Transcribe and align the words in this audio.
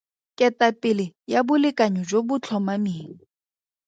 Ketapele 0.37 1.05
ya 1.33 1.39
bolekanyo 1.47 2.01
jo 2.09 2.19
bo 2.27 2.35
tlhomameng. 2.43 3.11